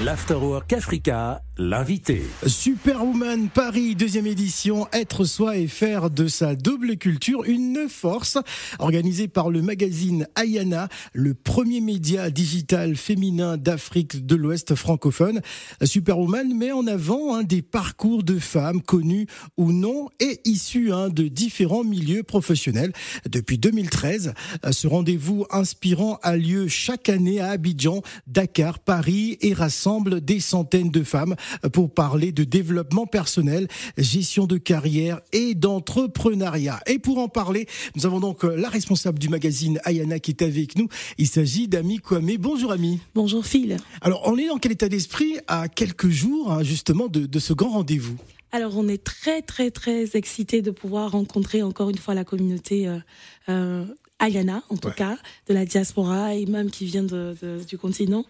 [0.00, 1.42] L'Afterwork Africa,
[2.46, 8.38] Superwoman Paris, deuxième édition, être soi et faire de sa double culture une force.
[8.78, 15.40] Organisée par le magazine Ayana, le premier média digital féminin d'Afrique de l'Ouest francophone.
[15.82, 21.26] Superwoman met en avant des parcours de femmes connues ou non et issues hein, de
[21.26, 22.92] différents milieux professionnels.
[23.28, 24.32] Depuis 2013,
[24.70, 30.92] ce rendez-vous inspirant a lieu chaque année à Abidjan, Dakar, Paris et rassemble des centaines
[30.92, 31.34] de femmes
[31.72, 36.80] pour parler de développement personnel, gestion de carrière et d'entrepreneuriat.
[36.86, 37.66] Et pour en parler,
[37.96, 40.88] nous avons donc la responsable du magazine Ayana qui est avec nous.
[41.18, 42.36] Il s'agit d'Ami Kwame.
[42.38, 43.00] Bonjour Ami.
[43.14, 43.76] Bonjour Phil.
[44.00, 47.70] Alors on est dans quel état d'esprit à quelques jours hein, justement de, ce grand
[47.70, 48.16] rendez-vous?
[48.52, 52.88] Alors on est très très très excité de pouvoir rencontrer encore une fois la communauté
[52.88, 52.98] euh,
[53.48, 53.84] euh,
[54.18, 55.16] Ayana, en tout cas,
[55.48, 57.36] de la diaspora et même qui vient de,
[57.68, 58.24] du continent,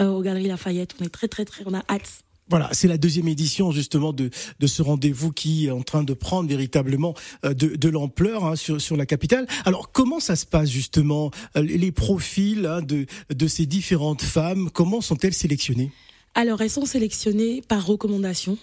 [0.00, 0.94] euh, aux Galeries Lafayette.
[1.00, 2.22] On est très, très, très, on a hâte.
[2.48, 4.30] Voilà, c'est la deuxième édition justement de,
[4.66, 9.06] ce rendez-vous qui est en train de prendre véritablement euh, de, l'ampleur hein, sur, la
[9.06, 9.46] capitale.
[9.64, 14.70] Alors comment ça se passe justement euh, Les profils hein, de, de ces différentes femmes,
[14.70, 15.92] comment sont-elles sélectionnées?
[16.34, 18.58] Alors elles sont sélectionnées par recommandation,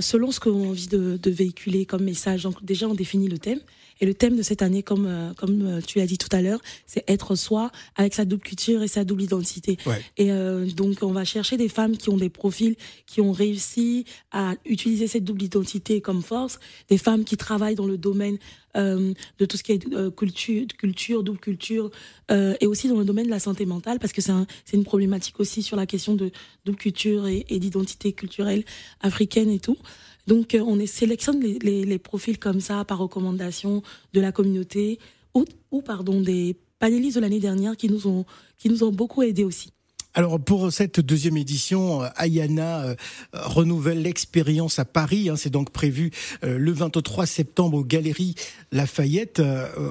[0.00, 2.48] selon ce qu'on a envie de, véhiculer comme message.
[2.62, 3.60] Déjà on définit le thème.
[4.00, 6.42] Et le thème de cette année, comme euh, comme euh, tu l'as dit tout à
[6.42, 9.78] l'heure, c'est être soi avec sa double culture et sa double identité.
[10.16, 14.04] Et euh, donc on va chercher des femmes qui ont des profils qui ont réussi
[14.32, 18.38] à utiliser cette double identité comme force, des femmes qui travaillent dans le domaine
[18.76, 21.90] euh, de tout ce qui est culture, culture, double culture,
[22.30, 24.84] euh, et aussi dans le domaine de la santé mentale, parce que c'est un, une
[24.84, 26.30] problématique aussi sur la question de
[26.66, 28.64] double culture et, et d'identité culturelle
[29.00, 29.78] africaine et tout.
[30.26, 33.82] Donc, euh, on est, sélectionne les, les, les, profils comme ça par recommandation
[34.12, 34.98] de la communauté
[35.34, 38.24] ou, ou pardon, des panélistes de l'année dernière qui nous ont,
[38.58, 39.72] qui nous ont beaucoup aidés aussi.
[40.14, 42.94] Alors pour cette deuxième édition, euh, Ayana euh,
[43.34, 45.28] renouvelle l'expérience à Paris.
[45.28, 46.10] Hein, c'est donc prévu
[46.42, 48.34] le 23 septembre aux Galeries
[48.72, 49.42] Lafayette.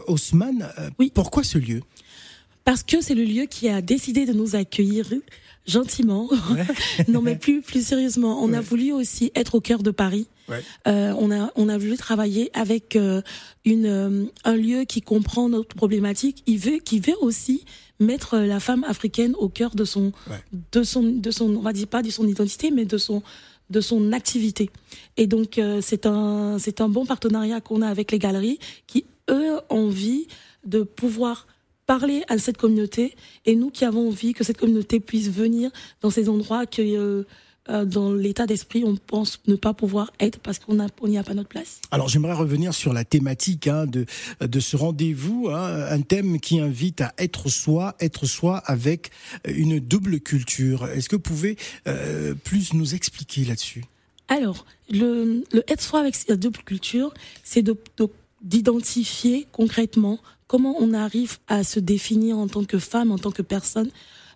[0.07, 0.67] Haussmann,
[0.99, 1.11] oui.
[1.13, 1.81] pourquoi ce lieu?
[2.65, 5.05] Parce que c'est le lieu qui a décidé de nous accueillir
[5.65, 6.29] gentiment.
[7.07, 10.27] non, mais plus plus sérieusement, on a voulu aussi être au cœur de Paris.
[10.87, 13.21] Euh, on a on a voulu travailler avec euh,
[13.63, 16.43] une euh, un lieu qui comprend notre problématique.
[16.45, 17.65] Il veut qui veut aussi
[17.99, 20.11] mettre la femme africaine au cœur de son
[20.71, 23.23] de son de son on va dire pas de son identité, mais de son
[23.69, 24.69] de son activité.
[25.17, 29.05] Et donc euh, c'est un c'est un bon partenariat qu'on a avec les galeries qui
[29.29, 30.27] eux ont envie
[30.65, 31.47] de pouvoir
[31.85, 33.15] parler à cette communauté
[33.45, 37.23] et nous qui avons envie que cette communauté puisse venir dans ces endroits que euh,
[37.67, 40.75] euh, dans l'état d'esprit on pense ne pas pouvoir être parce qu'on
[41.07, 41.81] n'y a pas notre place.
[41.91, 44.05] Alors j'aimerais revenir sur la thématique hein, de
[44.39, 49.09] de ce rendez-vous, hein, un thème qui invite à être soi, être soi avec
[49.47, 50.87] une double culture.
[50.87, 51.57] Est-ce que vous pouvez
[51.87, 53.83] euh, plus nous expliquer là-dessus?
[54.27, 57.13] Alors le, le être soi avec cette double culture,
[57.43, 58.09] c'est de, de
[58.45, 63.41] d'identifier concrètement comment on arrive à se définir en tant que femme, en tant que
[63.41, 63.89] personne,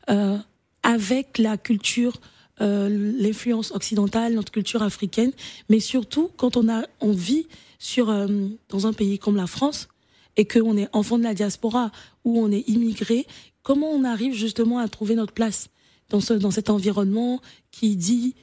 [0.10, 0.38] euh,
[0.84, 2.14] avec la culture,
[2.62, 5.32] euh, l'influence occidentale, notre culture africaine,
[5.70, 7.48] mais surtout quand on a vit
[7.78, 8.28] sur euh,
[8.70, 9.88] dans un pays comme la France
[10.36, 11.92] et qu'on est enfant de la diaspora
[12.24, 13.26] ou on est immigré,
[13.64, 15.70] comment on arrive justement à trouver notre place
[16.10, 17.40] dans ce dans cet environnement
[17.72, 18.36] qui dit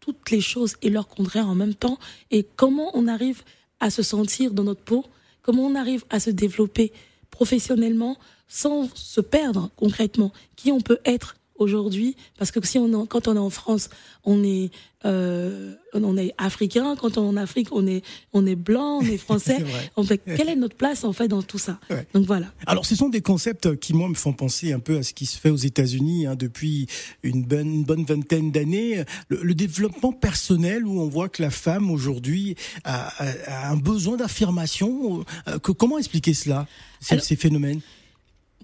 [0.00, 1.98] toutes les choses et leur contraire en même temps
[2.30, 3.42] et comment on arrive
[3.80, 5.04] à se sentir dans notre peau,
[5.46, 6.92] comment on arrive à se développer
[7.30, 8.18] professionnellement
[8.48, 13.36] sans se perdre concrètement, qui on peut être aujourd'hui parce que si on quand on
[13.36, 13.88] est en France
[14.24, 14.70] on est
[15.04, 18.02] euh, on est africain quand on est en Afrique on est
[18.32, 19.58] on est blanc on est français.
[19.96, 21.78] En fait quelle est notre place en fait dans tout ça?
[22.12, 22.46] Donc voilà.
[22.66, 25.26] Alors ce sont des concepts qui moi me font penser un peu à ce qui
[25.26, 26.86] se fait aux États-Unis hein, depuis
[27.22, 29.04] une bonne bonne vingtaine d'années.
[29.28, 35.24] Le, développement personnel où on voit que la femme aujourd'hui a, a, un besoin d'affirmation
[35.48, 36.66] euh, que comment expliquer cela
[37.00, 37.80] ces, ces phénomènes?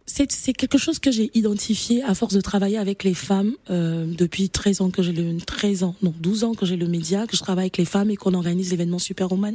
[0.07, 4.51] C'est quelque chose que j'ai identifié à force de travailler avec les femmes euh, depuis
[4.51, 7.37] 13 ans que j'ai le 13 ans non 12 ans que j'ai le média que
[7.37, 9.55] je travaille avec les femmes et qu'on organise l'événement Superwoman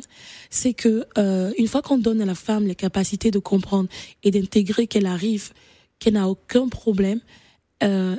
[0.50, 3.90] c'est que euh, une fois qu'on donne à la femme les capacités de comprendre
[4.24, 5.52] et d'intégrer qu'elle arrive
[6.00, 7.20] qu'elle n'a aucun problème
[7.84, 8.16] euh,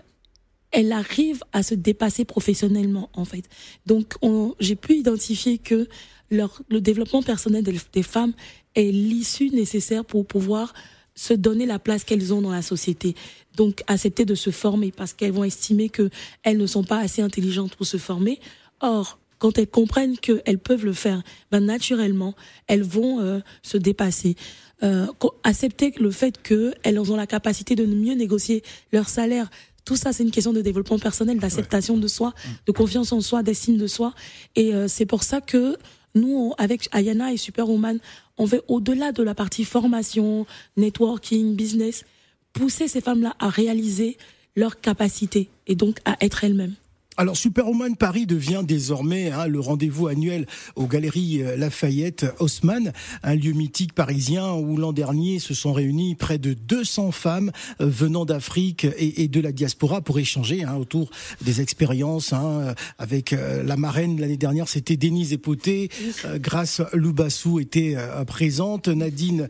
[0.71, 3.49] elle arrive à se dépasser professionnellement en fait.
[3.87, 4.15] Donc
[4.61, 5.89] j'ai pu identifier que
[6.31, 8.35] leur, le développement personnel des, des femmes
[8.75, 10.75] est l'issue nécessaire pour pouvoir
[11.19, 13.17] se donner la place qu'elles ont dans la société.
[13.57, 16.11] Donc accepter de se former parce qu'elles vont estimer que
[16.45, 18.39] elles ne sont pas assez intelligentes pour se former.
[18.81, 22.35] Or, quand elles comprennent qu'elles peuvent le faire, ben naturellement,
[22.69, 24.37] elles vont euh, se dépasser.
[24.85, 25.09] Euh,
[25.43, 28.63] accepter le fait qu'elles ont la capacité de mieux négocier
[28.93, 29.51] leur salaire
[29.85, 32.35] tout ça, c'est une question de développement personnel, d'acceptation de soi,
[32.67, 34.13] de confiance en soi, d'estime de soi.
[34.55, 35.79] Et euh, c'est pour ça que
[36.19, 37.99] nous, avec Ayana et Superwoman,
[38.37, 42.05] on veut au-delà de la partie formation, networking, business,
[42.53, 44.17] pousser ces femmes-là à réaliser
[44.57, 46.75] leurs capacités et donc à être elles-mêmes.
[47.21, 52.93] Alors Superwoman Paris devient désormais hein, le rendez-vous annuel aux Galeries euh, Lafayette Haussmann,
[53.25, 57.51] un lieu mythique parisien où l'an dernier se sont réunis près de 200 femmes
[57.81, 61.11] euh, venant d'Afrique et, de la diaspora pour échanger hein, autour
[61.41, 62.33] des expériences.
[62.33, 65.91] Hein, euh, avec la marraine l'année dernière, c'était Denise Epoté,
[66.37, 69.49] Grâce Loubassou était présente, Nadine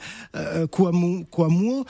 [0.70, 1.85] Kouamou, Kouamou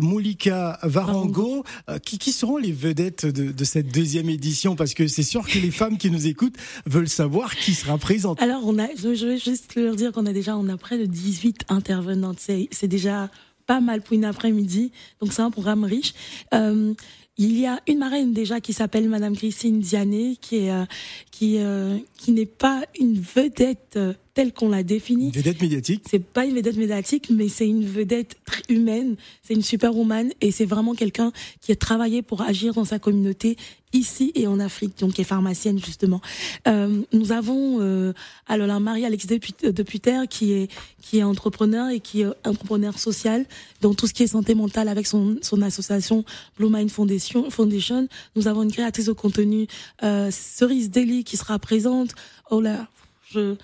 [0.00, 1.64] Moulika Varango.
[2.04, 5.58] Qui, qui, seront les vedettes de, de cette deuxième édition Parce que c'est sûr que
[5.58, 6.56] les femmes qui nous écoutent
[6.86, 8.40] veulent savoir qui sera présente.
[8.40, 11.06] Alors, on a, je vais juste leur dire qu'on a déjà, on a près de
[11.06, 12.38] 18 intervenantes.
[12.38, 13.30] C'est déjà
[13.66, 14.92] pas mal pour une après-midi.
[15.20, 16.14] Donc, c'est un programme riche.
[16.54, 16.94] Euh,
[17.36, 20.84] il y a une marraine déjà qui s'appelle Madame Christine Diané, qui est euh,
[21.30, 23.98] qui euh, qui n'est pas une vedette
[24.40, 25.26] telle qu'on l'a définie.
[25.26, 26.04] Une vedette médiatique.
[26.08, 29.16] C'est pas une vedette médiatique, mais c'est une vedette très humaine.
[29.42, 33.58] C'est une superwoman et c'est vraiment quelqu'un qui a travaillé pour agir dans sa communauté
[33.92, 36.22] ici et en Afrique, donc qui est pharmacienne justement.
[36.66, 38.14] Euh, nous avons euh,
[38.48, 40.70] alors Marie-Alex Deputer qui est
[41.02, 43.44] qui est entrepreneur et qui est entrepreneur social
[43.82, 46.24] dans tout ce qui est santé mentale avec son son association
[46.56, 47.50] Blue Mind Foundation.
[47.50, 48.08] Foundation.
[48.36, 49.66] Nous avons une créatrice de contenu
[50.02, 52.12] euh, Cerise Deli qui sera présente.
[52.50, 52.88] Oh là,
[53.32, 53.56] je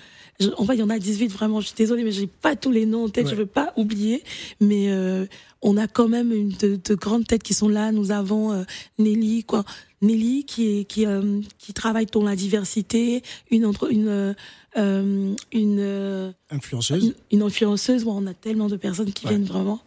[0.56, 1.60] en fait, il y en a 18 vraiment.
[1.60, 3.28] Je suis désolée, mais j'ai pas tous les noms en tête.
[3.28, 4.22] Je veux pas oublier,
[4.60, 5.26] mais euh,
[5.62, 7.92] on a quand même une de, de, grandes têtes qui sont là.
[7.92, 8.64] Nous avons euh,
[8.98, 9.64] Nelly, quoi,
[10.02, 14.34] Nelly qui est qui euh, qui travaille dans la diversité, une entre une
[14.76, 18.04] euh, une influenceuse, une, influenceuse.
[18.06, 19.80] On a tellement de personnes qui viennent vraiment.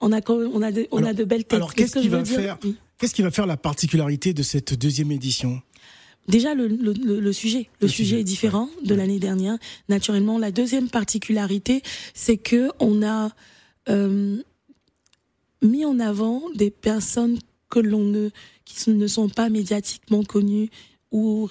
[0.00, 1.54] On a quand on a de, on a de belles têtes.
[1.54, 2.58] Alors qu'est-ce qui va faire
[2.98, 5.60] Qu'est-ce qui va faire la particularité de cette deuxième édition?
[6.28, 9.58] Déjà le, le, le, sujet, le, sujet, est différent de l'année dernière.
[9.88, 11.82] Naturellement, la deuxième particularité,
[12.14, 13.30] c'est que on a
[13.90, 14.38] euh,
[15.62, 17.38] mis en avant des personnes
[17.68, 18.30] que l'on ne
[18.64, 20.70] qui ne sont pas médiatiquement connues
[21.12, 21.50] ou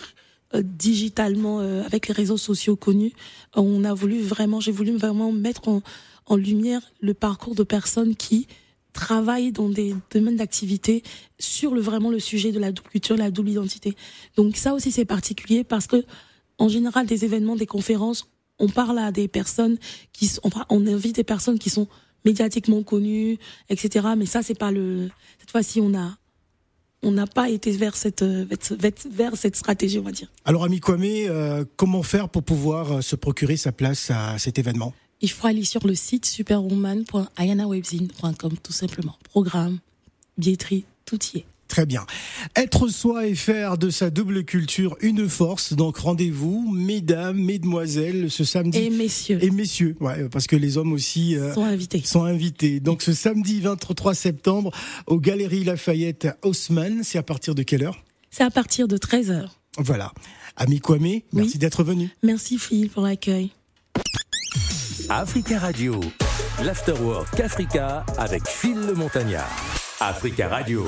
[0.55, 3.13] euh, digitalement euh, avec les réseaux sociaux connus.
[3.55, 5.81] On a voulu vraiment, j'ai voulu vraiment mettre en,
[6.25, 8.47] en lumière le parcours de personnes qui
[8.93, 11.03] travaille dans des domaines d'activité
[11.39, 13.95] sur le vraiment le sujet de la double culture, la double identité.
[14.37, 16.05] Donc ça aussi c'est particulier parce que
[16.59, 18.29] en général des événements, des conférences,
[18.59, 19.77] on parle à des personnes
[20.13, 20.31] qui
[20.69, 21.87] on invite des personnes qui sont
[22.23, 23.37] médiatiquement connues,
[23.69, 24.07] etc.
[24.17, 26.17] Mais ça c'est pas le cette fois-ci on a
[27.03, 30.31] on n'a pas été vers cette, vers cette stratégie, on va dire.
[30.45, 34.57] Alors, Ami Kwame, euh, comment faire pour pouvoir euh, se procurer sa place à cet
[34.57, 34.93] événement?
[35.23, 39.17] Il faut aller sur le site superwoman.ayanawebzine.com tout simplement.
[39.23, 39.79] Programme,
[40.37, 41.45] billetterie, tout y est.
[41.69, 42.05] Très bien.
[42.55, 45.73] Être soi et faire de sa double culture une force.
[45.73, 48.77] Donc rendez-vous, mesdames, mesdemoiselles, ce samedi.
[48.77, 49.39] Et messieurs.
[49.41, 52.03] Et messieurs, ouais, parce que les hommes aussi euh, sont invités.
[52.03, 52.79] Sont invités.
[52.79, 54.69] Donc ce samedi 23 septembre
[55.07, 57.01] aux Galeries Lafayette Haussmann.
[57.03, 58.03] C'est à partir de quelle heure?
[58.29, 59.47] C'est à partir de 13h.
[59.77, 60.13] Voilà.
[60.57, 62.11] Ami Kwame, merci d'être venu.
[62.21, 63.49] Merci Phil pour l'accueil.
[65.09, 65.99] Africa Radio,
[66.63, 69.49] l'Afterwork Africa avec Phil le Montagnard.
[69.99, 70.85] Africa Radio.